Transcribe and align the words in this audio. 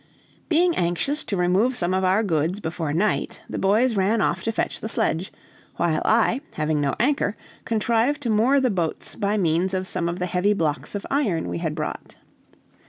Being 0.49 0.75
anxious 0.75 1.23
to 1.25 1.37
remove 1.37 1.75
some 1.75 1.93
of 1.93 2.03
our 2.03 2.23
goods 2.23 2.59
before 2.59 2.91
night, 2.91 3.39
the 3.47 3.59
boys 3.59 3.95
ran 3.95 4.19
off 4.19 4.41
to 4.41 4.51
fetch 4.51 4.79
the 4.81 4.89
sledge; 4.89 5.31
while 5.75 6.01
I, 6.05 6.41
having 6.53 6.81
no 6.81 6.95
anchor, 6.99 7.37
contrived 7.65 8.21
to 8.23 8.31
moor 8.31 8.59
the 8.59 8.71
boats 8.71 9.13
by 9.13 9.37
means 9.37 9.75
of 9.75 9.87
some 9.87 10.09
of 10.09 10.17
the 10.17 10.25
heavy 10.25 10.53
blocks 10.53 10.95
of 10.95 11.05
iron 11.11 11.47
we 11.49 11.59
had 11.59 11.75
brought. 11.75 12.15